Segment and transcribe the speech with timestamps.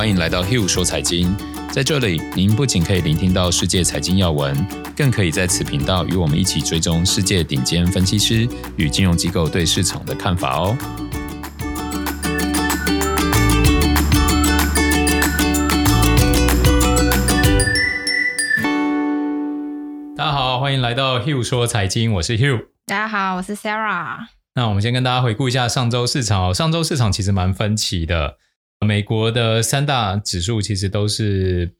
[0.00, 1.36] 欢迎来到 Hill 说财经。
[1.70, 4.56] 在这里，您不仅可以聆听到世界财经要闻，
[4.96, 8.48] 更可以在此频道与我们一起追踪世界顶尖分析师
[8.78, 10.74] 与金融机构对市场的看法哦。
[20.16, 22.68] 大家好，欢迎来到 Hill 说财经，我是 Hill。
[22.86, 24.16] 大家好，我是 Sarah。
[24.54, 26.54] 那我们先跟大家回顾一下上周市场哦。
[26.54, 28.38] 上周市场其实蛮分歧的。
[28.86, 31.74] 美国的三大指数其实都是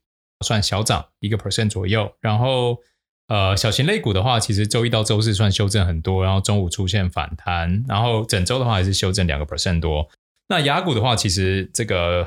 [0.44, 2.78] 算小涨一个 percent 左右，然后
[3.28, 10.08] 呃小型类股的话，其实周一到周四算修正很多，然后中午出现反弹，然后整周的话还是修正两个 percent 多。
[10.48, 12.26] 那雅股的话，其实这个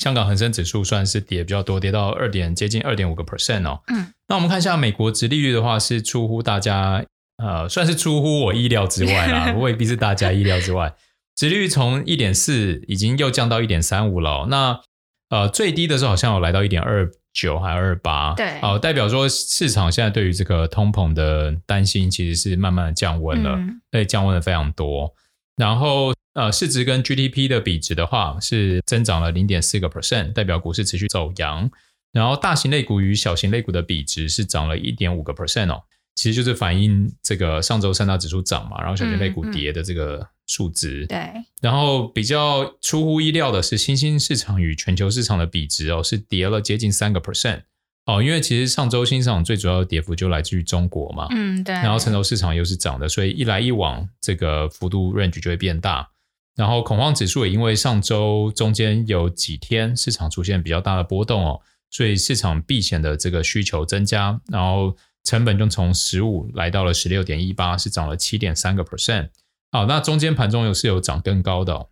[0.00, 3.82] 香港恒生指数算是跌比较多，跌到二点接近二点五个 percent 哦。
[3.88, 7.04] 嗯，那我们看一下美国殖利率的话，是出乎大家
[7.36, 10.94] 呃算是出乎我意料之外啦，未必是大家意料之外。
[11.38, 14.80] 殖利率从一点四已经又降到一点三五了，那
[15.28, 23.56] 呃最低的时候好像有来到一点二九还二八，对，哦、呃，代表说市场现在对于这个通膨的担心其实是慢慢的降温了，
[23.88, 25.14] 对、嗯，降温的非常多。
[25.54, 31.70] 然后呃市值跟 GDP 的比值的话是增长了零点四个 percent，代表股市持续走阳。
[32.12, 35.84] 然后大型类股与小型类股的比值是涨了一点五个 percent 哦，
[36.16, 40.26] 其实就是反映这个上周三大指数涨嘛，然后小型类股跌的这个。
[40.48, 41.06] 数值。
[41.06, 47.62] 对，然后比较出乎意料的是，新兴市场与全球市场的比值哦，是跌了接近三个 percent
[48.06, 56.08] 哦，因为其实上周新市场最主要的跌幅就来自于中国嘛，嗯对，然后成熟市场又是涨的，所以一来一往，这个幅度 range 就会变大。
[56.56, 69.28] 然后恐慌指数也因为上周中间有几天市场出现比较大的波动哦，所以市场避险的这个需求增加，然后成本就从十五来到了十六点一八，是涨了七点三个 percent。
[69.70, 71.88] 好，那中间盘中有是有涨更高的哦。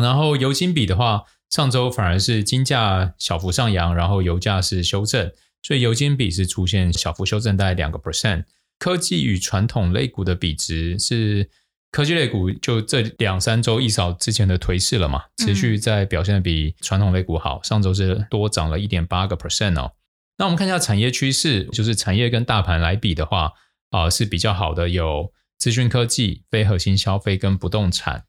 [0.00, 8.44] 然后油金比的话，上周反而是金价小幅上扬，然后油价是修正，所以油金比是出现小幅修正，大概两个 percent。
[8.78, 11.50] 科技与传统类股的比值是
[11.90, 19.94] 科技类股就这两三周一扫之前的颓势了嘛，持续在表现的比传统类股好，上周是多涨了一点八个 percent 哦。
[20.36, 23.54] 那我们看一下产业趋势，就是产业跟大盘来比的话，
[23.90, 25.32] 啊、呃、是比较好的有。
[25.58, 28.24] 资讯科技、非核心消费跟不动产，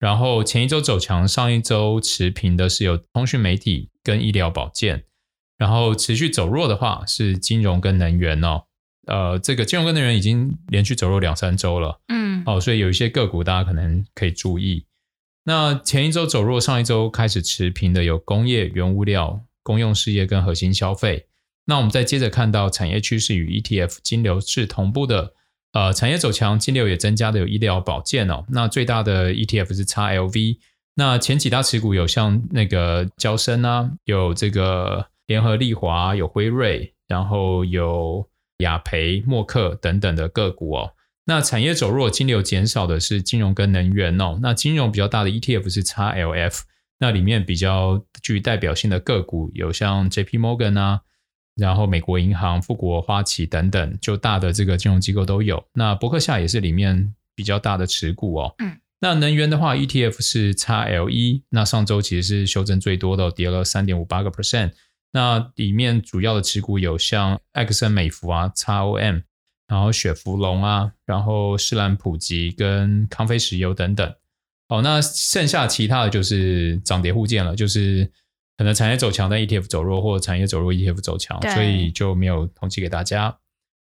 [0.00, 5.04] 然后前一周走强，上一周持平的是有通讯媒体跟医疗保健，
[5.56, 8.64] 然后持续走弱的话是金融跟能源哦。
[9.06, 14.86] 呃，这个金融跟能源已经连续走弱两三周了，嗯，哦，所以有一些个股大家可能可以注意。
[15.44, 21.28] 那前一周走弱，上一周开始持平的有工业、原物料、公用事业跟核心消费。
[21.66, 25.34] 那我们再接着看到产业趋势与 ETF 金流是同步的。
[25.74, 28.44] 呃，产业走强，金流也增加的有医疗保健哦。
[28.48, 30.58] 那最大的 ETF 是 XLV。
[30.94, 38.24] 那前几大持股有像那个交生啊，有这个联合利华，有辉瑞，然后有
[38.58, 40.92] 雅培、默克等等的个股哦。
[41.24, 44.38] 那产业走弱，金流减少的是金融跟能源哦。
[44.40, 46.60] 那金融比较大的 ETF 是 XLF。
[47.00, 51.00] 那里面比较具代表性的个股有像 JP Morgan 啊。
[51.56, 55.64] 然后美国银行、富国、花旗等等，就大的这个金融机构都有。
[55.72, 58.54] 那伯克夏也是里面比较大的持股哦。
[58.58, 58.76] 嗯。
[59.00, 64.72] 那能源的话，ETF 是 XLE，那上周其实是修正最多的，跌了三点五八个 percent。
[65.12, 69.22] 那里面主要的持股有像埃克森美孚啊、XOM，
[69.68, 74.14] 然后雪佛龙啊，然后士兰普吉跟康菲石油等等。
[74.68, 78.10] 哦，那剩下其他的就是涨跌互见了，就是。
[78.56, 83.38] 可能产业走强，但 ETF 走弱，或者产业走弱，ETF 走强，所以就没有统计给大家。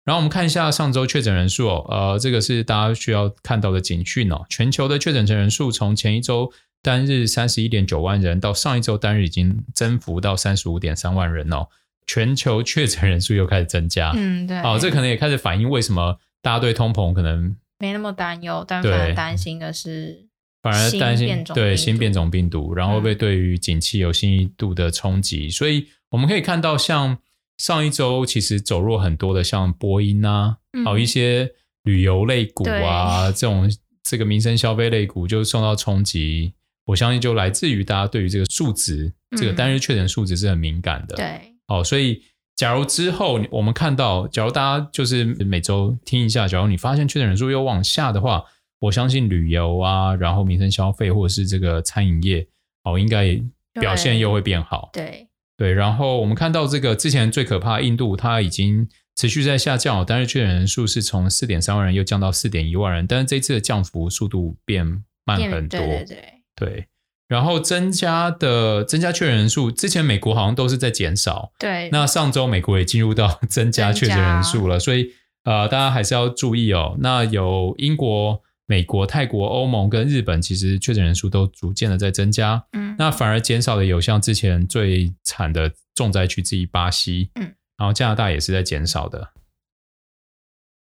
[0.05, 4.45] 然后我们看一下上周确诊人数哦，呃，这个是大家需要看到的警讯哦。
[4.49, 6.51] 全球的确诊人数从前一周
[6.83, 11.67] 单日三十一点九万人，到上一周单日已经增幅到三十五点三万人哦。
[12.07, 20.30] 全球确诊人数又开始增加，嗯，对，哦，这可能也开始反映为什么大家对通膨可能没那么担忧，但反而担心的是。
[20.63, 25.47] 反而担心对新变种病毒，然后会不会对于景气有新一度的冲击？
[25.47, 25.51] 嗯。
[25.51, 27.17] 所以我们可以看到，像
[27.57, 31.51] 上一周其实走弱很多的，像波音啊，还有一些
[31.85, 33.71] 旅游类股啊，这种
[34.03, 36.53] 这个民生消费类股就受到冲击。
[36.85, 41.17] 我相信就来自于大家对于这个数值，这个单日确诊数值是很敏感的。
[41.17, 42.23] 对，哦，所以
[42.55, 48.45] 假如之后我们看到，假如大家就是每周听一下，假如你发现确诊人数又往下的话。
[48.81, 52.47] 我相信旅游啊，然后民生消费或者是这个餐饮业，
[52.83, 53.41] 哦，应该
[53.75, 54.91] 表现又会变好。
[54.93, 65.79] 对对，然后我们看到这个之前最可怕的印度，它已经持续在下降，但是确诊人数是从四点三万人又降到四点一万人，但是这次的降幅速度变慢很多。
[65.79, 66.87] 对对对，对。
[67.29, 71.53] 然后增加的增加确诊人数，之前美国好像都是在减少。
[71.61, 75.13] 对，那上周美国也进入到 增加确诊人数了，所以
[75.45, 76.97] 呃，大家还是要注意哦。
[76.99, 82.65] 那有英国、美国、泰国、欧盟跟日本，其实确诊人数都逐渐的在增加。
[82.71, 89.33] 嗯，那反而减少的有像之前最惨的重灾区之一巴西，嗯，然后加拿大也是在减少的。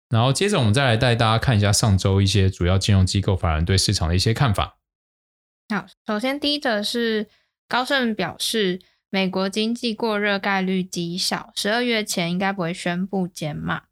[0.08, 4.78] 然后接着我们再来带大家看一下上周一些主要金融机构法人对市场的一些看法。
[5.74, 7.26] 好，首先第一则是
[7.66, 8.80] 高盛表示，
[9.10, 13.86] 美国经济过热概率极小，十二月前应该不会宣布减码。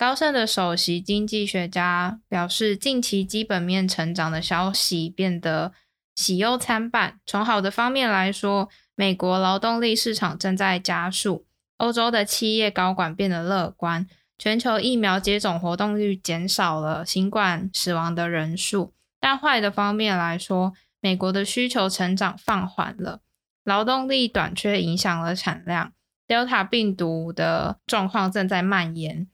[0.00, 5.72] 高盛的首席经济学家表示，近期基本面成长的消息变得
[6.14, 7.20] 喜忧参半。
[7.26, 11.44] 从好的方面来说，美国劳动力市场正在加速，
[11.76, 14.06] 欧洲的企业高管变得乐观。
[14.38, 23.20] 全球疫苗接种活动率减少了新冠死亡的人数，但坏的方面来说，美国的需求成长放缓了，
[23.64, 25.92] 劳动力短缺影响了产量
[26.26, 29.28] ，Delta 病毒的状况正在蔓延。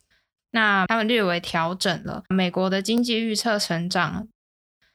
[0.56, 4.26] 那他们略微调整了美国的经济预测成长，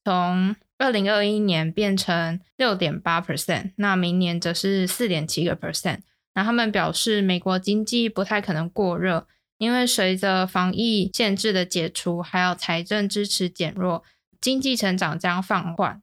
[0.04, 6.00] 从二零二一年变成六点八 percent，那明年则是四点七个 percent。
[6.34, 9.28] 那他们表示，美国经济不太可能过热。
[9.60, 14.04] 因为随着防疫限制的解除，还有财政支持减弱，
[14.40, 16.02] 经济成长将放缓。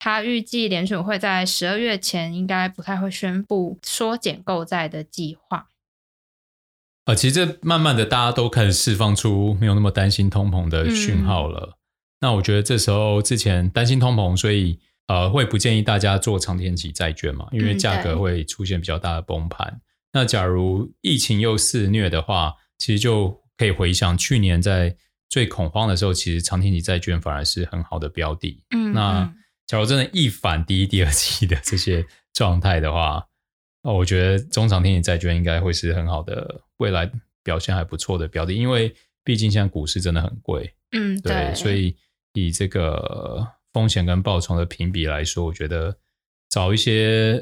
[0.00, 5.68] 他预计联储会在十二月前应该不太会宣布缩减购债的计划。
[7.06, 11.70] 啊，其实这慢慢的大家都开始释放出没有那么担心通膨的讯号了。
[11.70, 11.76] 嗯、
[12.20, 19.66] 那我觉得这时候之前担心通膨，所以呃会不建议大家做长天期债券嘛，因为价格会出现比较大的崩盘。
[19.68, 19.80] 嗯、
[20.14, 24.96] 那假如疫情又肆虐的话，其实就可以回想去年在
[25.28, 28.64] 最恐慌的时候，其实长天期债券反而是很好的标的。
[28.74, 29.32] 嗯，那
[29.68, 33.26] 假如真的一反第一、第二期的这些状态的话，
[33.86, 37.08] 那我觉得中长天期债券应该会是很好的，未来
[37.44, 38.52] 表现还不错的标的。
[38.52, 38.92] 因为
[39.22, 40.74] 毕竟现在股市真的很贵。
[40.90, 41.96] 嗯，对，对，所以
[42.34, 45.96] 以这个风险跟报酬的评比来说，我觉得
[46.48, 47.38] 找一些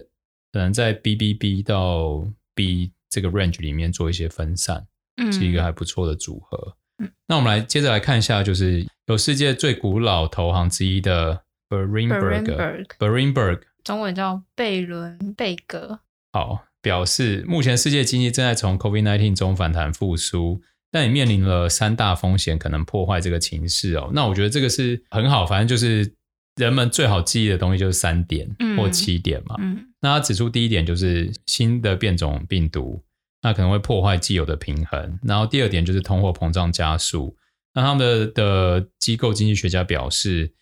[0.53, 4.87] 可能在 BBB 到 B 这个 range 里面做一些分散。
[5.33, 6.77] 是一个还不错的组合。
[6.99, 16.01] 嗯，那我们来接着来看一下，就是有世界最古老投行之一的 Berenberg，Berenberg，中文叫贝伦贝格。
[16.35, 20.61] 好，表示目前世界经济正在从 COVID-19 中反弹复苏，
[20.91, 24.11] 但也面临了三大风险可能破坏这个情势哦。
[24.13, 26.13] 那我觉得这个是很好，反正就是
[26.57, 29.55] 人们最好记忆的东西就是三点或七点嘛。
[29.61, 33.01] 嗯，那他指出第一点就是新的变种病毒。
[33.43, 35.21] 那可能会破坏既有的平衡。
[35.23, 37.37] 然后第二点就是通货膨胀加速。
[37.75, 40.53] 那他们的的机构经济学家表示，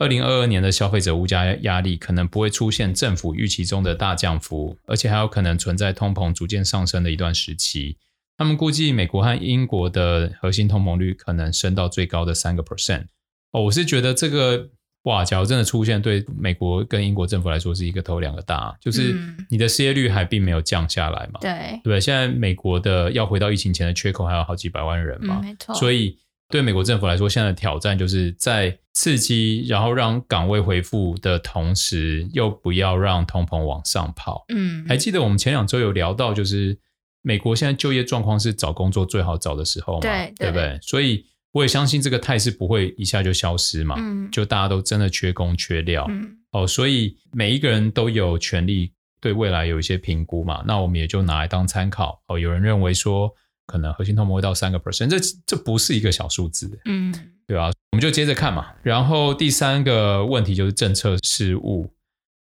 [0.00, 7.98] 二零二二年的消费者物价压力可能不会出现政府预期中的大降幅，而且还有可能存在通膨逐渐上升的一段时期。
[8.36, 13.04] 他们估计美国和英国的核心通膨率可能升到最高的三个 percent。
[13.52, 14.70] 哦，我是觉得这个。
[15.04, 19.16] 哇，假如真的出现，对美国跟英国政府来说是一个头两个大，就是
[19.48, 21.40] 你的失业率还并没有降下来嘛？
[21.40, 25.40] 对，对，现在美国的要回到疫情前的缺口还有好几百万人嘛？
[25.42, 25.74] 没错。
[25.74, 26.18] 所以
[26.50, 34.44] 对美国政府来说，现在的挑战就是在刺激，然后让岗位恢复的同时，又不要让通膨往上跑。
[34.48, 36.78] 嗯，还记得我们前两周有聊到，就是
[37.22, 40.00] 美国现在就业状况是找工作最好找的时候嘛？
[40.00, 40.78] 对，对不对？
[40.82, 41.24] 所以。
[41.52, 52.22] 我也相信这个态势不会一下就消失嘛，嗯，就大家都真的缺工缺料，嗯，哦，所以每一个人都有权利对未来有一些评估嘛，那我们也就拿来当参考。
[52.28, 53.34] 哦，有人认为说
[53.70, 57.14] 可能核心通膨会到三个 percent，这这不是一个小数字，嗯，
[57.46, 57.70] 对吧？
[57.92, 58.74] 我们就接着看嘛。
[58.82, 61.92] 然后第三个问题就是政策失误，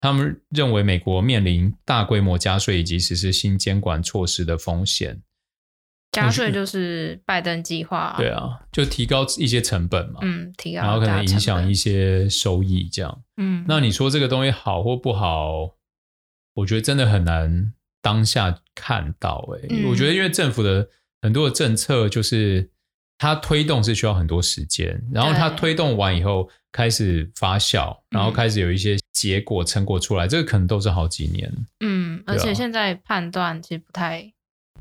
[0.01, 5.21] 他们认为美国面临大规模加税以及实施新监管措施的风险。
[6.13, 15.77] 加税就是拜登计划，啊，对啊，就提高一些成本嘛，嗯，提高，然后可能影响一些收益，这样，嗯，那你说这个东西好或不好？
[16.55, 20.89] 我觉得真的很难当下看到，欸，哎，嗯，我觉得因为政府的
[21.21, 22.71] 很多的政策，就是
[23.19, 34.33] 它推动是需要很多时间，然后它推动完以后开始发酵，然后开始有一些结果成果出来，嗯，这个可能都是好几年，嗯，而且现在判断其实不太。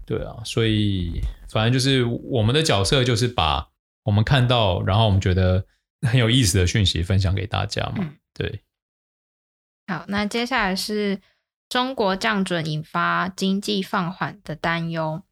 [0.05, 3.67] 对啊，所以反正就是我们的角色就是把
[4.03, 5.65] 我们看到，然后我们觉得
[6.07, 7.95] 很有意思的讯息分享给大家嘛。
[7.99, 8.61] 嗯、对，
[9.87, 11.19] 好，那接下来是
[11.67, 15.23] 中国降准引发经济放缓的担忧。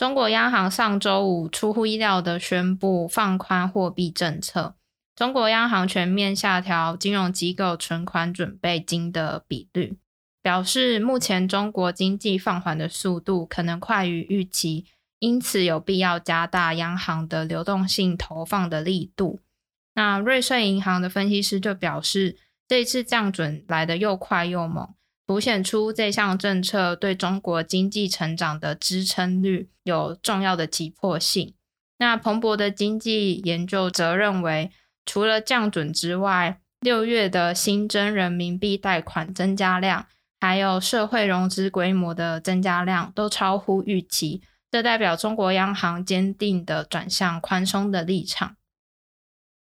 [0.00, 4.74] 中国央行上周五出乎意料的宣布放宽货币政策，
[5.14, 9.98] 中国央行全面下调金融机构存款准备金的比率，
[10.40, 14.86] 表示目前中国经济放缓的速度可能快于预期，
[15.18, 19.40] 因此有必要加大央行的流动性投放的力度。
[19.92, 24.94] 那瑞穗银行的分析师就表示，这次降准来得又快又猛。
[25.30, 31.54] 凸显出这项政策对中国经济成长的支撑率有重要的急迫性。
[31.98, 34.72] 那彭博的经济研究则认为，
[35.06, 40.08] 除了降准之外，六月的新增人民币贷款增加量，
[40.40, 44.42] 还有社会融资规模的增加量都超乎预期。
[44.72, 48.56] 这代表中国央行坚定的转向宽松的立场。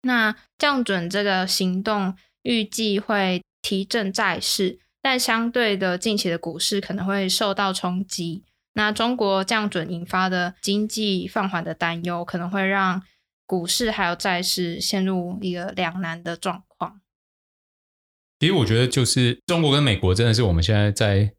[0.03, 4.79] 那降准这个行动预计会提振债市。
[5.01, 8.43] 但相对的，近期的股市可能会受到冲击。
[8.73, 13.01] 那中国降准引发的经济放缓的担忧，可能会让
[13.45, 17.01] 股市还有债市陷入一个两难的状况。
[18.39, 21.33] 其实我觉得，就是中国跟美国真的是我们现在在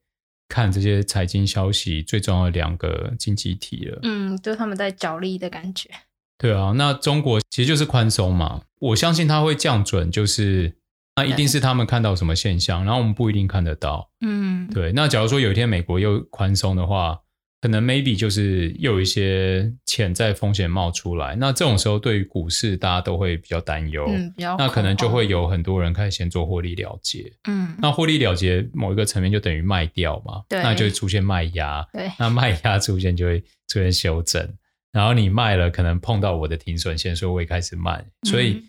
[0.49, 4.01] 看这些财经消息最重要的两个经济体了。
[4.03, 5.89] 嗯，就他们在角力的感觉。
[6.37, 8.63] 对啊，那中国其实就是宽松嘛。
[8.81, 10.80] 我相信它会降准，就是。
[11.17, 14.11] 那一定是他们看到什么现象，然后我们不一定看得到。
[14.23, 14.93] 嗯，对。
[14.93, 17.19] 那假如说有一天美国又宽松的话，
[17.61, 21.37] 可能 maybe 就是又有一些潜在风险冒出来。
[21.37, 24.07] 那这种时候，对于股市大家都会比较担忧。
[24.09, 24.57] 嗯，比较。
[24.57, 27.31] 那可能就会有很多人开始先做获利了结。
[27.49, 27.77] 嗯。
[27.79, 30.41] 那获利了结某一个层面就等于卖掉嘛。
[30.49, 30.63] 对。
[30.63, 31.87] 那就会出现卖压。
[31.93, 32.11] 对。
[32.19, 34.49] 那卖压出现就会出现修正，
[34.91, 38.03] 然后你卖了，可能碰到我的停损线，所以我也开始卖。
[38.23, 38.63] 所以。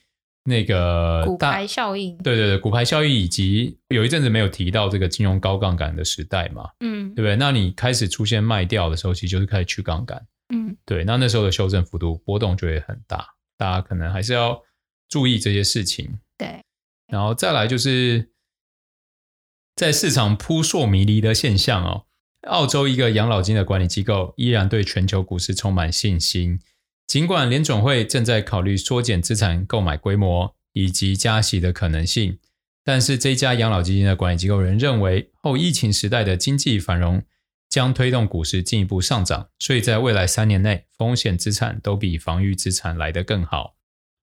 [0.43, 7.36] 那个骨牌效应，对对对，骨牌效应以及有一阵子没有提到这个金融高杠杆的时代嘛，嗯，对不对？
[7.36, 11.03] 那你开始出现卖掉的时候，其实就是开始去杠杆，嗯，对。
[11.03, 13.24] 那那时候的修正幅度波动就会很大，
[13.57, 14.60] 大家可能还是要
[15.07, 16.17] 注意这些事情。
[16.39, 16.63] 对，
[17.07, 18.31] 然后再来就是
[19.75, 22.05] 在市场扑朔迷离的现象哦，
[22.48, 26.60] 澳洲一个养老金的管理机构依然对全球股市充满信心。
[27.12, 32.39] 尽管联总会正在考虑缩减资产购买规模以及加息的可能性，
[32.86, 37.22] 但是这家养老基金的管理机构人认为，后疫情时代的经济繁荣
[37.68, 43.75] 将推动股市进一步上涨，所以在未来三年内，风险资产都比防御资产来得更好。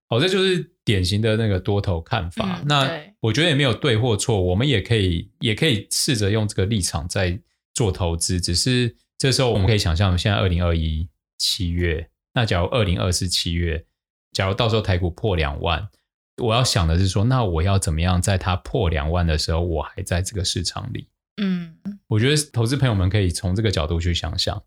[0.09, 2.61] 好，这就是典型的那个多头看法。
[2.62, 2.90] 嗯、那
[3.21, 7.38] 我觉得也没有对或错，我们也可以也可以试着用这个立场在
[7.75, 8.40] 做投资。
[8.40, 12.09] 只是这时候我们可以想象，现在二零二一七月。
[12.38, 13.85] 那假如二零二四七月，
[14.30, 15.88] 假如到时候台股破两万，
[16.37, 21.09] 我要想的是说，那我要怎么样在它破两万的时候，我还在这个市场里？
[21.42, 21.76] 嗯，
[22.07, 24.62] 我觉得投资朋友们可以从这个角度去想想。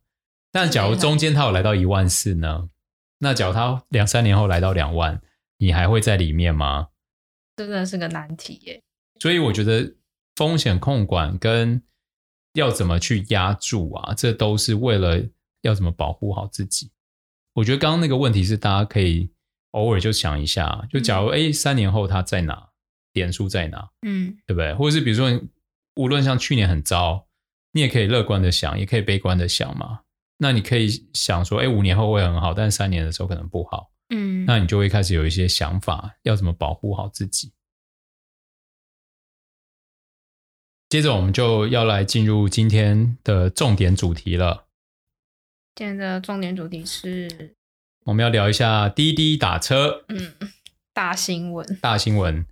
[0.52, 2.68] 但假如中间它有来到一万四呢？
[3.20, 5.22] 那假如它两三年后来到两万，
[5.60, 6.90] 你还会在里面吗？
[7.56, 8.84] 真的是个难题耶。
[9.22, 9.96] 所以我觉得
[10.36, 11.82] 风险控管跟
[12.52, 15.26] 要怎么去压住啊，这都是为了
[15.62, 16.92] 要怎么保护好自己。
[17.54, 19.32] 我觉得刚刚那个问题是大家可以
[19.72, 22.70] 偶尔就想一下，就假如哎、嗯，三年后他在哪，
[23.12, 24.74] 点数在哪，嗯，对不对？
[24.76, 25.42] 或者是比如说，
[25.96, 27.28] 无论像去年很糟，
[27.74, 30.02] 你也可以乐观的想，也可以悲观的想嘛。
[30.38, 37.52] 那你可以想说，哎，五年后会很好，但是三年的时候可能不好，嗯，那你就会开始有一些想法，要怎么保护好自己。
[40.90, 44.66] 接着我们就要来进入今天的重点主题了。
[45.74, 47.56] 今天的重点主题是，
[48.04, 50.04] 我们要聊一下滴滴打车。
[50.10, 50.34] 嗯，
[50.94, 52.46] 大新闻，大新闻。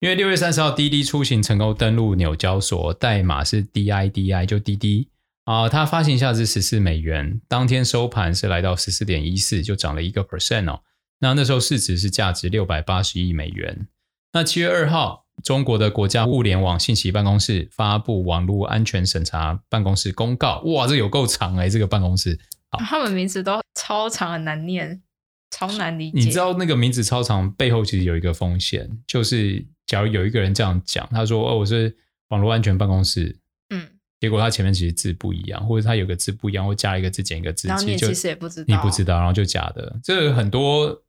[0.00, 5.10] 因为六月三十号，滴滴出行成功登陆纽交所，代码是 DIDI，就滴滴
[5.44, 5.68] 啊。
[5.68, 10.82] 它发行价值十四美元，当天收盘是来到十四点一四，就涨了一个 percent 哦。
[11.18, 13.86] 那那时候市值是价值六百八十亿美元。
[14.32, 15.26] 那七月二号。
[15.42, 22.38] 中国的国家物联网信息办公室发布网络安全审查办公室公告，哇，这有够长哎，这个办公室，
[22.70, 25.02] 他们名字都超长，很难念，
[25.50, 26.18] 超难理解。
[26.18, 31.96] 你知道那个名字超长背后其实有一个风险，就是假如有一个人这样讲，他说哦，我是
[32.28, 33.38] 网络安全办公室，
[33.70, 33.88] 嗯，
[34.20, 39.98] 结果他前面其实字不一样，或者他有个字不一样，或加一个字减一个字，然后你其实也不知道，你不知道，然后就假的。
[40.02, 41.02] 这很多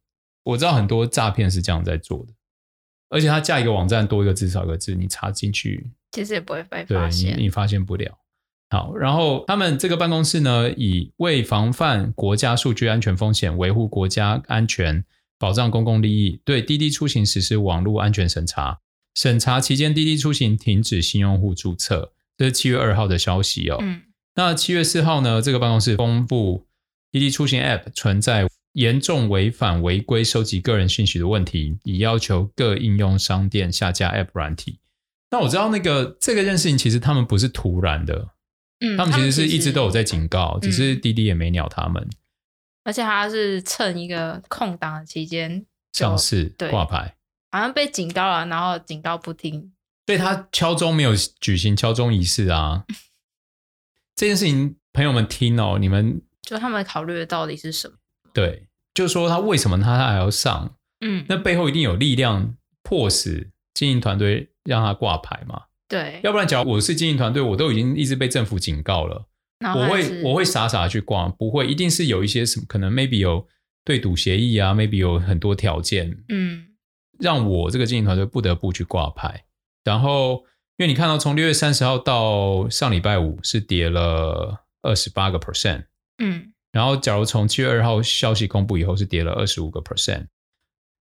[0.44, 2.34] 我知道很多诈骗是这样在做的。
[3.12, 8.18] 而且它架一个网站多一个字少一个字，你插进去其实也不会被发现，对你你发现不了。
[8.70, 15.04] 好，然后他们这个办公室呢，以为防范国家数据安全风险、维护国家安全、
[15.38, 18.80] 保障公共利益，对滴滴出行实施网络安全审查。
[19.14, 23.78] 审查期间，滴滴出行停止新用户注册，这是七月二号的消息哦。
[23.82, 24.04] 嗯，
[24.36, 26.66] 那七月四号呢，这个办公室公布
[27.12, 34.80] 滴滴出行 App 存在严重违反违规收集个人信息的问题，已要求各应用商店下架 App 软体。
[35.30, 38.30] 那我知道那个这个件事情其实他们不是突然的，
[38.80, 42.10] 嗯，他们其实是一直都有在警告，只是滴滴也没鸟他们。
[42.84, 47.16] 而且他是趁一个空档的期间上市挂牌，
[47.52, 49.72] 好像被警告了，然后警告不听，
[50.08, 52.86] 所以他敲钟没有举行敲钟仪式啊。
[54.16, 57.96] 这件事情，朋友们听哦，你们就他们考虑的到底是什么？
[58.34, 60.76] 对，就是说他为什么他还要上？
[61.04, 65.64] 嗯，那背后一定有力量迫使经营团队让他挂牌嘛？
[65.88, 69.26] 对，要不然假如我是经营团队，我都已经一直被政府警告了，
[69.76, 73.48] 我会我会傻傻的去挂，不会，一定是有一些什么可能，maybe 有
[73.84, 76.68] 对赌协议啊，maybe 有很多条件，嗯，
[77.20, 79.46] 让我这个经营团队不得不去挂牌。
[79.84, 80.46] 然后，
[80.78, 85.86] 因为你看到从六月三十号到上礼拜五是跌了二十八个 percent，
[86.24, 86.51] 嗯。
[86.72, 90.28] 然后，假如从七月二号消息公布以后是跌了二十五个 percent，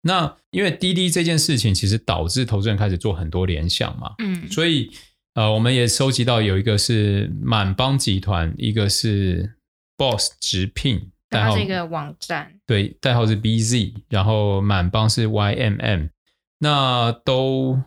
[0.03, 4.93] 那因为滴滴这件事情其实导致投资人开始做很多联想嘛，嗯，所以
[5.33, 9.55] 呃，我们也收集到有一个是满帮集团，一个是
[9.97, 16.11] Boss 直聘，代号是一个网站，对，代号是 BZ，然后满帮是 YMM，
[16.59, 17.81] 那都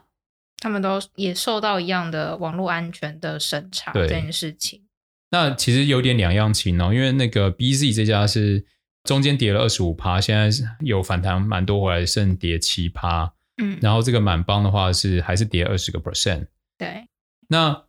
[0.58, 4.87] 他们都也受到一样的网络安全的审查这件事情。
[5.30, 8.66] 那其实有点两样情哦，因为那个 BZ 这家是
[9.04, 13.34] 中间跌了二十五趴，现在有反弹蛮多回来，剩跌七趴。
[13.62, 16.48] 嗯，然后这个满帮的话是还是跌二十个 percent。
[16.78, 17.08] 对，
[17.50, 17.84] 那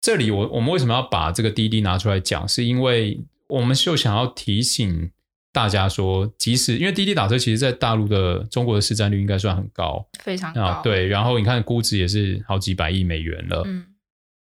[0.00, 2.48] 这里我我们为什么要把这个滴滴拿出来讲？
[2.48, 5.10] 是因为我们就想要提醒
[5.52, 10.62] 大家说，即使因为滴滴打车，其实在大陆的中国的市占率应该算很高，非常高。
[10.62, 13.62] 啊，对，然后你看估值也是好几百亿美元了。
[13.66, 13.84] 嗯。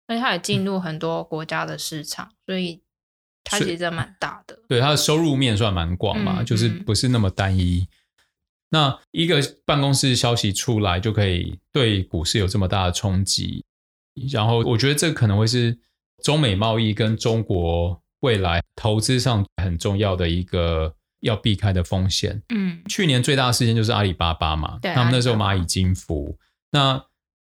[0.07, 2.81] 所以它也进入很多国家的市场，嗯、所以
[3.43, 4.57] 它其实真蛮大的。
[4.69, 7.79] 对，它的收入面算蛮广嘛，嗯、就是不是那么单一。
[7.81, 7.87] 嗯、
[8.69, 13.65] 那一个办公室消息出来就可以对股市有这么大的冲击，
[14.31, 15.77] 然后我觉得这可能会是
[16.23, 22.41] 中美贸易跟中国未来投资上很重要的一个要避开的风险。
[22.55, 26.39] 嗯，去年最大的事件就是阿里巴巴嘛，对，他们那时候蚂蚁金服，
[26.71, 27.03] 那。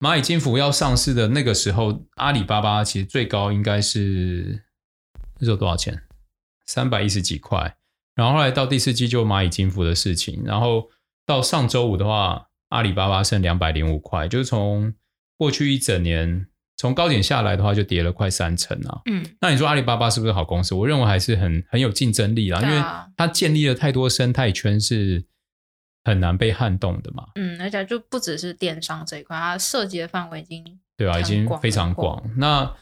[0.02, 4.64] 蚂蚁金服要上市的那个时候，阿里巴巴其实最高应该是
[5.38, 6.02] 那时候多少钱？
[6.66, 7.76] 三百一十几块。
[8.16, 10.88] 然后后来到第四季就蚂蚁金服的事情，然后
[11.24, 14.92] 到上周五的话，阿里巴巴剩两百零五块，就是从
[15.38, 19.02] 过去一整年从高点下来的话，就跌了快三成啊。
[19.08, 20.74] 嗯，那你说阿里巴巴是不是好公司？
[20.74, 22.82] 我认为还是很很有竞争力啦，因为
[23.16, 25.26] 它建立了太多生态圈是。
[26.04, 30.64] 很难被撼动的嘛，嗯，而且就不只是电商这一块，它涉及的范围已经
[30.96, 32.22] 对啊，已经非常广。
[32.36, 32.74] 那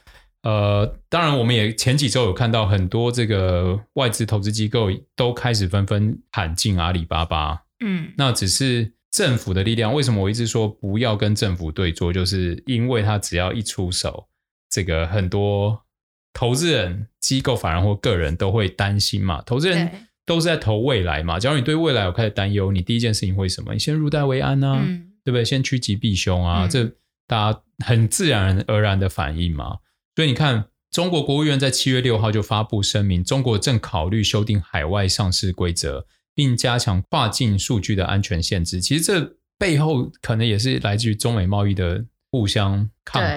[0.42, 9.92] 呃，当然我们也前几周有看到很多这个外资投资机构都开始纷纷喊进阿里巴巴，嗯，那只是政府的力量。
[9.92, 12.10] 为什么我一直说不要跟政府对坐？
[12.10, 14.28] 就是因为他只要一出手，
[14.70, 15.84] 这个很多
[16.32, 20.06] 投资人、机构、法人或个人都会担心嘛，投资人。
[20.30, 21.40] 都是在投未来嘛。
[21.40, 23.72] 假如你对未来有开始担忧，你第一件事情会什么？
[23.72, 25.44] 你先入袋为安啊，嗯、对不对？
[25.44, 26.84] 先趋吉避凶啊，嗯、这
[27.26, 29.78] 大家很自然而然的反应嘛。
[30.14, 38.80] 所以你看，中国国务院在七月六号就发布声明，中国正考虑修订海外上市规则，并加强跨境数据的安全限制。
[38.80, 43.20] 其实这背后可能也是来自于中美贸易的互相抗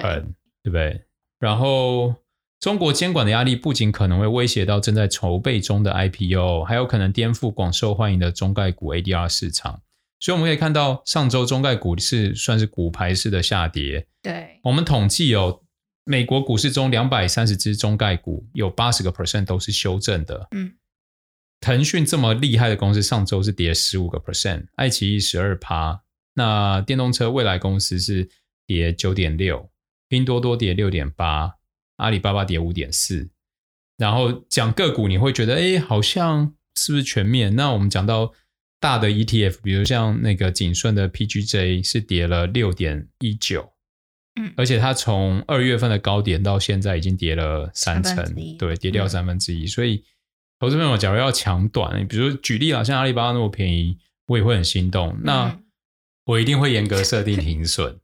[0.62, 1.02] 对，对不对？
[1.40, 2.14] 然后。
[2.60, 9.82] 中国监管的压力不仅可能会威胁到正在筹备中的 IPO，还有可能颠覆广受欢迎的中概股 ADR 市场。
[10.18, 14.06] 所以我们可以看到，上周中概股是算是股牌式的下跌。
[14.22, 15.60] 对，我们统计哦，
[16.04, 20.48] 美国股市中两百三十只中概股有八十个 percent 都是修正的。
[20.52, 20.72] 嗯，
[21.60, 26.00] 腾讯这么厉害的公司，上周是跌十五个 percent，爱奇艺十二趴。
[26.32, 28.30] 那电动车未来公司是
[28.66, 29.68] 跌九点六，
[30.08, 31.56] 拼多多跌六点八。
[31.96, 33.30] 阿里巴巴跌五点四，
[33.96, 37.54] 然后讲个股，你会觉得，哎，好像是不是全面？
[37.54, 38.32] 那我们讲到
[38.80, 43.72] 大的 ETF，比如像那个景顺的 PGJ 是跌了六点一九，
[44.40, 48.24] 嗯，而且它从二月份的高点到现在已经跌了三成，
[48.58, 49.66] 对，跌掉三分之一。
[49.66, 50.04] 所以，
[50.58, 55.16] 投资朋友假如要抢短，你比如说举例啊，像阿里巴巴那么便宜，我也会很心动。
[55.22, 55.60] 那
[56.26, 58.00] 我一定会严格设定停损。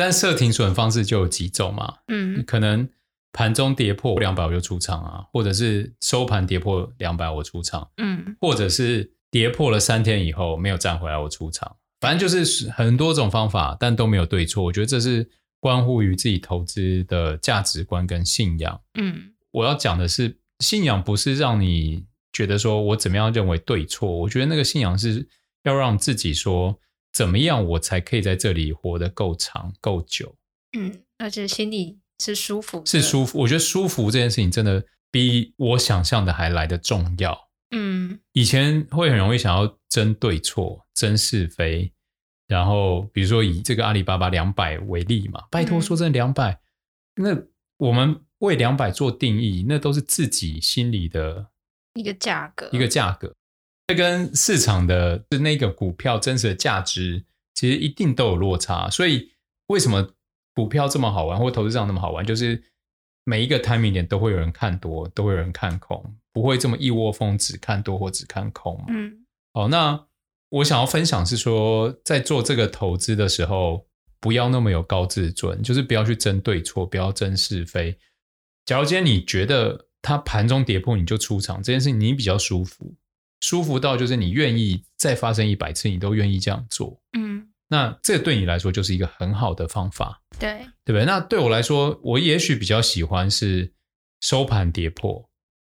[0.00, 2.88] 但设停损方式就有几种嘛，嗯，可能
[3.32, 14.64] 盘中跌破两百我就出场啊，或者是收盘跌破两百我出场，嗯，或者是跌破了三天以后没有站回来我出场，反正就是很多种方法，但都没有对错。
[14.64, 15.28] 我觉得这是
[15.60, 18.80] 关乎于自己投资的价值观跟信仰。
[18.98, 24.10] 嗯，我要讲的是信仰不是让你觉得说我怎么样认为对错。
[24.10, 25.28] 我觉得那个信仰是
[25.64, 26.80] 要让自己说
[27.12, 30.36] 怎么样我才可以在这里活得够长够久。
[30.78, 33.40] 嗯，而且心里是舒服，是舒服。
[33.40, 37.50] 我觉得舒服这件事情真的比我想象的还来得重要。
[37.72, 41.92] 嗯，以前会很容易想要争对错、争是非，
[42.46, 46.60] 然后比如说以这个阿里巴巴两百为例嘛，拜托说真的两百，
[47.16, 47.36] 那
[47.76, 51.50] 我们为两百做定义，那都是自己心里的
[51.94, 53.34] 一个价格，一个价格，
[53.90, 57.24] 这跟市场的那个股票真实的价值，
[57.54, 58.88] 其实一定都有落差。
[58.88, 59.32] 所以
[59.66, 60.10] 为什么
[60.54, 62.62] 股票这么好玩，或投资上那么好玩，就是
[63.24, 66.14] 每一个 timing 点都会有人看多，都会有人看空。
[66.32, 68.84] 不会这么一窝蜂只看多或只看空嘛？
[68.90, 70.06] 嗯，好，那
[70.50, 73.88] 我想要分享是说，在做这个投资的时候，
[74.20, 77.98] 不要那么有高自尊，就是不要去争对错，不要争是非。
[78.64, 82.94] 假如今天你觉得它盘中跌破你就出场，这件事情你比较舒服，
[83.40, 87.00] 舒服到就是你愿意再发生一百次，你都愿意这样做。
[87.18, 91.04] 嗯，那这对你来说就是一个很好的方法，对，对不对？
[91.04, 93.72] 那对我来说，我也许比较喜欢是
[94.20, 95.28] 收盘跌破。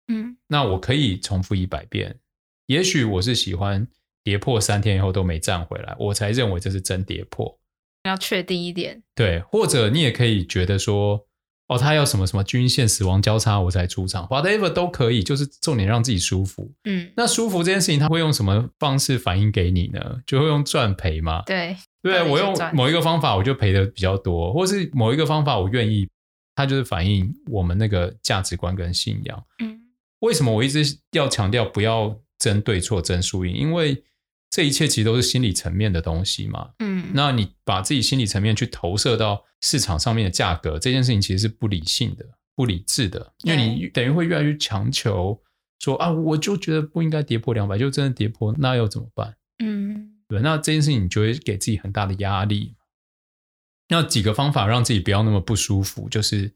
[0.09, 2.19] 嗯，那我可以重复一百遍。
[2.67, 3.87] 也许我是喜欢
[4.25, 7.59] 跌破三天以后都没站回来，我才认为这是真跌破。
[8.05, 9.41] 要确定一点，对。
[9.41, 11.25] 或者你也可以觉得说，
[11.69, 16.71] 哦，他要什么什么均线死亡交叉我才出场，whatever 都可以，就是重点让自己舒服。
[16.85, 20.21] 嗯，那舒服这件事情，他会用什么方式反映给你呢？
[20.27, 21.43] 就会用赚赔吗？
[21.47, 26.09] 对，对，我用某一个方法我就赔的比较多，或是某一个方法我愿意，
[26.55, 29.45] 它就是反映我们那个价值观跟信仰。
[29.61, 29.79] 嗯。
[30.21, 33.55] 为什么我一直要强调不要争对错、争输赢？
[33.55, 34.01] 因为
[34.53, 36.73] 这一切其实都是心理层面的东西嘛。
[36.81, 45.41] 嗯，那你把自己心理层面去投射到市场上面的价格，这件事情其实是不理性的、不理智的，因为你等于会越来越强求
[45.81, 49.35] 说啊，我就觉得不应该跌破两百，就真的跌破，那又怎么办？
[49.65, 52.77] 嗯，对，那这件事情你就会给自己很大的压力。
[53.89, 56.53] 那几个方法让自己不要那么不舒服，就是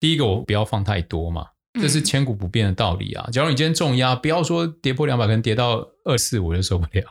[0.00, 1.48] 第一个，我不要放太多嘛。
[1.78, 3.28] 这是千古不变的道理啊！
[3.30, 7.04] 假如你今天重压，不要说跌破两百，可能跌到二四，我就受不了，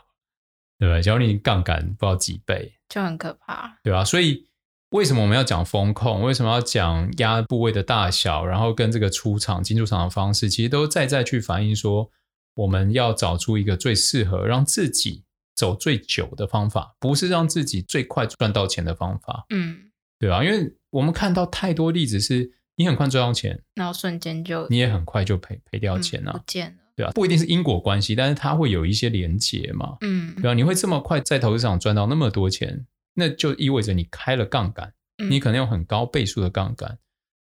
[0.78, 1.02] 对不对？
[1.02, 4.04] 假如你杠杆不知道几倍，就很可怕，对吧？
[4.04, 4.46] 所以
[4.90, 6.22] 为什么我们要讲风控？
[6.22, 8.44] 为什么要讲压部位的大小？
[8.44, 12.10] 然后跟这个出场进出场的方式，其实都再再去反映说，
[12.54, 19.46] 我们要找出一个最适合让自己走最久的方法，不是让自己最快赚到钱的方法。
[19.50, 20.44] 嗯，对吧？
[20.44, 22.52] 因为我们看到太多例子是。
[22.78, 34.92] 你很快赚到钱，然后瞬间就你也很快就赔赔掉钱了，不见了，对啊，不一定是因果关系，但是它会有一些连结嘛，嗯，对啊，你会这么快在投资上赚到那么多钱，那就意味着你开了杠杆，
[35.28, 36.98] 你可能有很高倍数的杠杆，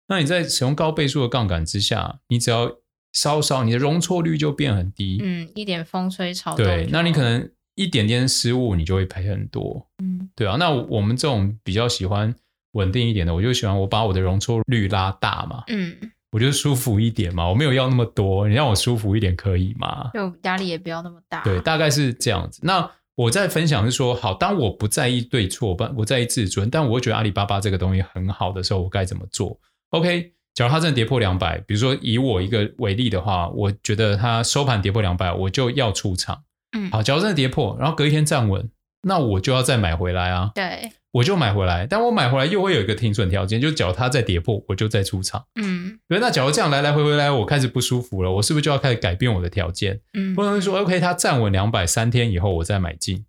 [0.08, 2.70] 那你在使用高倍数的杠杆之下，你只要
[3.12, 12.34] 稍稍你的容错率就变很低，嗯，一点风吹草动，对，那你可能一点点失误，你就会赔很多，嗯，对啊，那我们这种比较喜欢。
[12.74, 15.96] 稳定一点的，我就喜欢我把我的容错率拉大嘛，嗯，
[16.34, 20.10] 我就舒服一点嘛，我没有要那么多，你让我舒服一点可以吗？
[20.12, 22.58] 就压力也不要那么大，对，大概是这样子。
[22.64, 29.56] 那我在分享是说，好，当我不在意对错，不不在意自尊，但我会觉得阿里巴巴这个东西很好的时候，我该怎么做
[29.90, 36.42] ？OK，假如它真的跌破两百，比如说以我一个为例的话，我觉得它收盘跌破两百，我就要出场。
[36.76, 38.68] 嗯，好，假如真的跌破，然后隔一天站稳，
[39.02, 40.50] 那我就要再买回来啊。
[40.52, 40.90] 对。
[41.14, 45.44] 我就买回来，但我买回来又会有一个停损条件，就假如它再跌破，我就再出场。
[45.54, 50.00] 嗯，对，那假如这样来来回回来，我开始不舒服了，我是不是就要开始改变我的条件？
[50.14, 53.24] 嗯，不能说 OK，它站稳两百三天以后我再买进。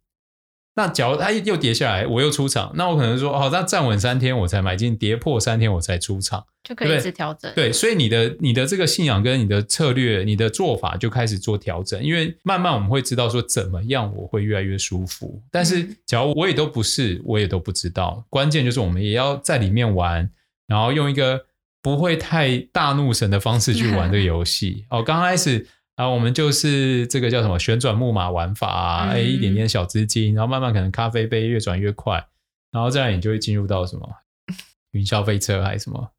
[0.75, 6.45] 那假如它又跌下来，我又出场，那我可能说哦，那站稳三天我才买进，跌破三天我才出场。
[6.65, 15.39] 就可以一直调整，对，所以你的你的这个信仰跟你的策略、你的做法就开始做调整，因为慢慢我们会知道说怎么样我会越来越舒服。
[15.51, 18.25] 但是，假如我也都不是，我也都不知道。
[18.31, 20.27] 关键就是我们也要在里面玩，
[20.65, 21.39] 然后用一个
[21.83, 24.85] 不会太大怒神的方式去玩这个游戏。
[24.89, 32.27] 哦，刚开始啊，我们就是这个叫什么旋转木马玩法啊，哎，一点点小资金，然后慢慢可能咖啡杯越转越快，
[32.71, 34.09] 然后再来你就会进入到什么
[34.91, 36.11] 云霄飞车还是什么。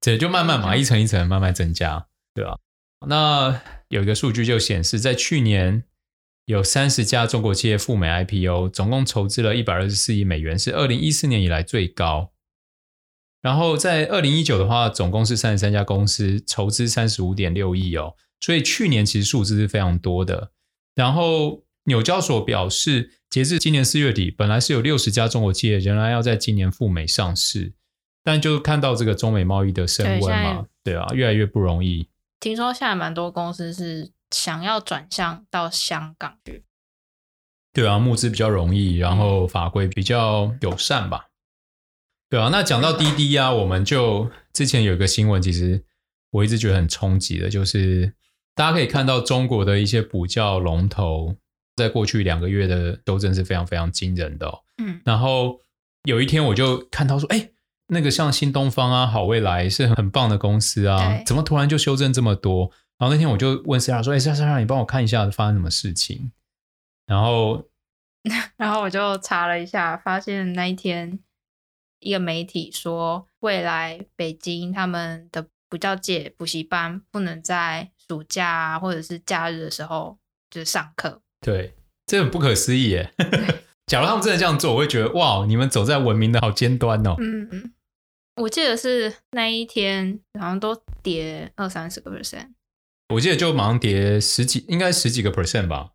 [0.00, 2.56] 这就慢慢嘛， 一层一层慢慢增加，对吧？
[3.06, 5.84] 那有一个数据就显示，在去年
[6.46, 12.32] 有三十家中国企业赴美 IPO，总共筹资了一百二十四亿美元，是二零一四年以来最高。
[13.42, 20.52] 然后在二零一九的话，总共是三十三家公司筹资三十五点六亿哦，所以去年其实数字是非常多的。
[20.94, 27.74] 然后纽交所表示，截至今年四月底，本来是有六十家中国企业仍然要在今年赴美上市。
[28.24, 32.10] 但就看到这个中美贸易的升温嘛，对啊，越来越不容易。
[32.40, 36.64] 听说现在蛮多公司是想要转向到香港去。
[37.72, 41.28] 对啊，募资比较容易，然后法规比较友善吧。
[42.28, 45.82] 对啊，那讲到滴滴啊，我们就之前有一个新闻，其实
[46.30, 48.12] 我一直觉得很冲击的，就是
[48.58, 51.36] 大家可以看到中国的一些补教龙头，
[51.76, 54.64] 在过去两个月的修正是非常非常惊人的哦。
[54.78, 55.60] 嗯，然后
[56.02, 57.50] 有一天我就看到说，哎，
[57.86, 62.72] 那个像新东方啊、好未来是很棒的公司啊，怎么突然就修正这么多？
[62.98, 66.32] 然后那天我就问 Sarah 说，哎，Sarah，你帮我看一下发生什么事情？
[67.06, 67.64] 然后，
[68.58, 71.20] 然后我就查了一下，发现那一天
[72.00, 80.16] 一个媒体说，未来北京他们的补教界补习班不能在暑假啊或者是假日的时候
[80.50, 81.20] 就是上课。
[81.40, 81.74] 对，
[82.06, 83.12] 这很不可思议耶。
[83.86, 87.14] 假如他们真的这样做，我会觉得哇，你们走在文明的好尖端哦。
[87.18, 87.72] 嗯嗯，
[88.36, 92.48] 我记得是那一天好像都跌二三十个 percent。
[93.14, 95.92] 我记得就马上跌十几，应该十几个 percent 吧。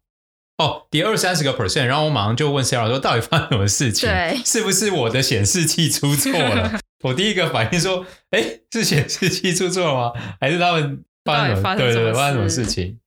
[0.58, 4.10] 哦，跌二三十个 percent，然后我马上就问 Sarah 说，到底发生什么事情？
[4.10, 6.80] 对，是不是我的显示器出错了？
[7.04, 10.36] 我第一个反应说，哎，是显示器出错了吗？
[10.40, 11.62] 还是他们发生什么？
[11.62, 13.00] 发生什么事情？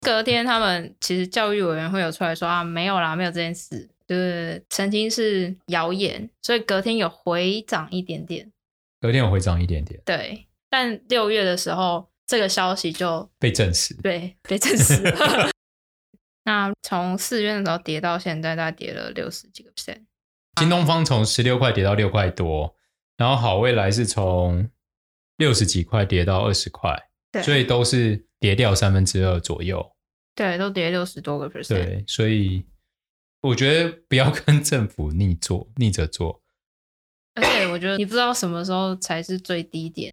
[0.00, 8.50] 隔天他们其实教育委员会有出来说啊，没有啦，没有这件事，就是曾经是谣言，所以隔天有回涨一点点。
[9.00, 10.46] 隔天有回涨一点点，对。
[10.68, 15.50] 但六月的时候，这个消息就被证实，对，被证实了。
[16.44, 20.02] 那从四月的时候跌到现在，大概跌了六十几个 percent。
[20.58, 22.74] 新东方从十六块跌到六块多，
[23.16, 24.68] 然后好未来是从
[25.36, 29.84] 六十几块跌到二十块，对，所以都是跌掉三分之二左右。
[30.36, 31.68] 对，都跌六十多个 percent。
[31.68, 32.64] 对，所以
[33.40, 36.40] 我觉得不要 跟政府逆做，逆着做。
[37.34, 40.12] 而且我觉得你不知道什么时候才是最低点，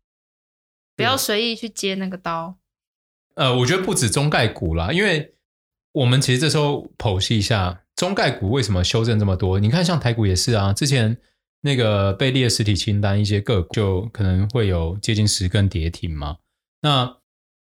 [0.95, 2.57] 不要随意去接那个刀。
[3.35, 5.35] 呃，我觉得不止中概股啦，因为。
[5.91, 9.59] 我们其实这时候剖析一下中概股为什么修正这么多？
[9.59, 11.17] 你看，像台股也是啊，之前
[11.61, 16.37] 那个被列实体清单，一些个股就可能会有接近十根跌停嘛。
[16.81, 17.17] 那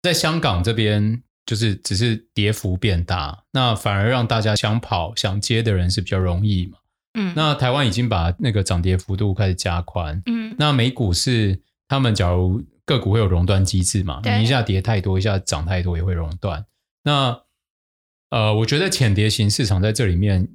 [0.01, 6.77] 在香港这边，就是只是跌幅变大，那反而让大家想跑想接的人是比较容易嘛。
[7.19, 10.21] 嗯，那台湾已经把那个涨跌幅度开始加宽。
[10.25, 14.21] 嗯，那美股是他们假如个股会有熔断机制嘛？
[14.23, 16.65] 你一下跌太多，一下涨太多也会熔断。
[17.03, 17.41] 那
[18.29, 20.49] 呃，我觉得浅碟型市场在这里面，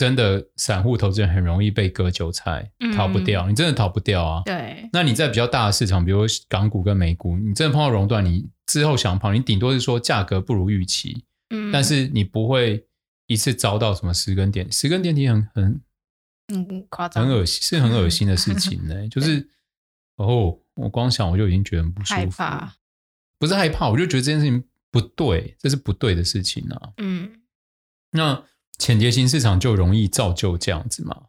[0.00, 3.46] 真的散户投资人很容易被割韭菜，嗯、逃不掉。
[3.46, 4.42] 你真的逃不掉啊！
[4.46, 4.88] 对。
[4.94, 12.86] 那你在比较大的市场，比如港股跟美股，你真的碰到熔断，你之后想跑，你顶多是说价格不如预期，嗯，但是你不会
[13.26, 15.80] 一次遭到什么十根点，十根电梯很很
[16.48, 19.06] 嗯夸张，很恶心，是很恶心的事情呢。
[19.12, 19.46] 就是
[20.16, 22.74] 哦，我光想我就已经觉得很不舒服，害怕，
[23.38, 24.64] 不是害怕，我就觉得这件事情。
[24.92, 26.90] 不对，这是不对的事情啊。
[26.96, 27.42] 嗯，
[28.10, 28.42] 那
[28.80, 31.24] 浅碟型市场就容易造就这样子嘛。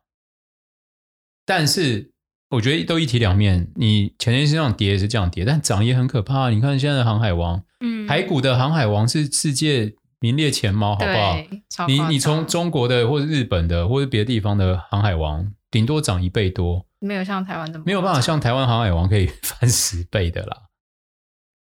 [1.46, 2.12] 但是
[2.50, 6.50] 我觉得都一体两面，你浅碟型市场跌也是这样跌，但涨也很可怕。
[6.50, 11.88] 你看现在的航海王，嗯，台股的航海王是世界名列前茅，好不好？
[11.88, 20.58] 你你从中国的或者日本的或者别的地方的航海王，顶多涨一倍多，没有像台湾这么，没有办法像台湾航海王可以 翻十倍的啦。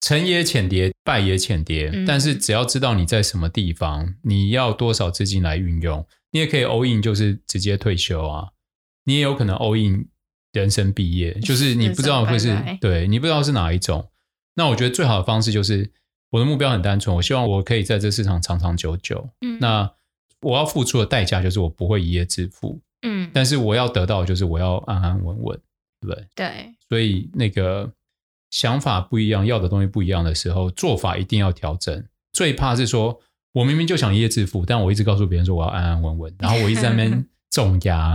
[0.01, 1.89] 成也浅碟，败也浅碟。
[1.91, 8.49] 嗯，但是只要知道你在什么地方，你要多少资金来运用，你也可以 all in，就是直接退休啊。
[9.05, 10.07] 你也有可能 all in
[10.53, 14.11] 人生毕业，就是你不知道会是，对，你不知道是哪一种。
[14.53, 15.91] 那我觉得最好的方式就是，
[16.29, 19.27] 我的目标很单纯，我希望我可以在这市场长长久久。
[19.41, 19.91] 嗯，那
[20.41, 22.79] 我要付出的代价就是我不会一夜致富。
[23.01, 25.59] 嗯，但是我要得到的就是我要安安稳稳，
[26.01, 26.27] 对不对？
[26.35, 27.91] 对，所以那个。
[28.49, 32.03] 想法不一样，要的东西不一样的时候，做法一定要调整。
[32.33, 33.19] 最怕是说，
[33.53, 38.13] 我明明就想一夜致富，但我一直告诉别人说我要安安稳稳， 然后我一直在那边重压，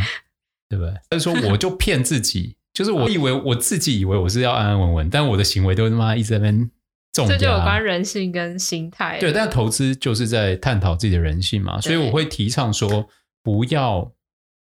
[0.68, 0.94] 对不对？
[1.08, 6.70] 但是说我就骗自己， 就是我以为我自己以为我是要安安稳稳，但我的行为都他妈一直在那边
[7.12, 7.32] 重压。
[7.32, 9.18] 这就有关人性跟心态。
[9.20, 13.08] 对，但投资就是在探讨自己的人性嘛，所以我会提倡说，
[13.42, 14.12] 不要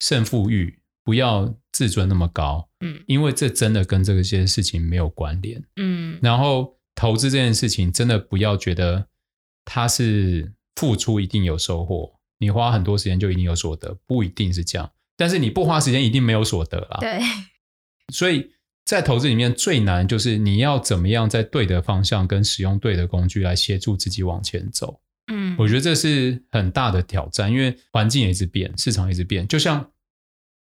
[0.01, 2.69] 胜负欲，不要自尊那么高。
[2.81, 5.63] 嗯，因为这真的跟这些事情没有关联。
[5.77, 9.07] 嗯，然后投资这件事情，真的不要觉得
[9.65, 14.91] 它是付出一定有收获，你花很多时间就一定有所得，不一定是这样。
[15.17, 16.99] 但是你不花时间，一定没有所得啊。
[17.01, 17.21] 对。
[18.13, 18.51] 所以
[18.85, 25.01] 在投资里面最难就是你要怎么样在对的方向跟使用对的工具来协助自己往前走。
[25.33, 29.49] 嗯，我觉得这是很大的挑战，因为环境也一直变，市场一直变。
[29.49, 29.91] 就像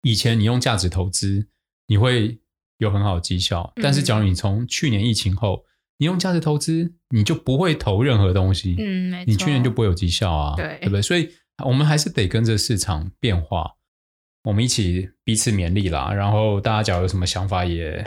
[0.07, 1.49] 以前你用价值投资。
[1.89, 2.41] 你会
[2.79, 5.63] 有很好的绩效，但是假如你从去年疫情后，
[5.99, 8.75] 你用价值投资，你就不会投任何东西。
[8.77, 9.31] 嗯，没错。
[9.31, 11.01] 你去年就不会有绩效啊，对，对不对？
[11.01, 11.31] 所以
[11.65, 13.77] 我们还是得跟着市场变化，
[14.43, 16.13] 我们一起彼此勉励啦。
[16.13, 18.05] 然后大家假如有什么想法，也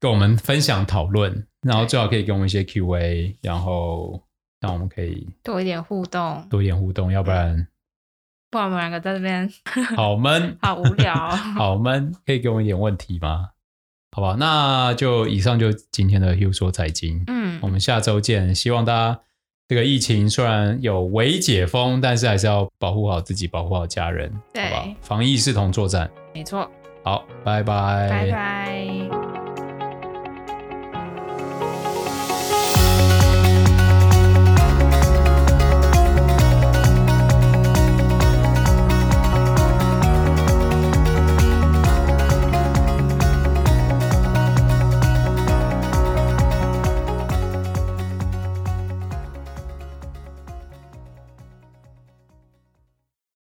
[0.00, 1.46] 跟我们分享讨论。
[1.60, 4.22] 然后最好可以给我们一些 Q&A，然后
[4.58, 7.68] 让我们可以多一点互动，多一点互动，要不然。
[8.50, 9.48] 不然我们两个在这边
[9.96, 11.14] 好闷， 好无聊，
[11.56, 13.50] 好闷，可以给我们一点问题吗？
[14.10, 18.54] 好吧，那就以上就今天的 Hugh 说财经，嗯，我们下周见。
[18.54, 19.20] 希望大家
[19.68, 24.88] 这个疫情虽然有微解封，但是还是要保护好自己，保护好家人，对，好吧？
[25.02, 26.68] 防疫视同作战，没错。
[27.04, 29.17] 好，拜拜，拜拜。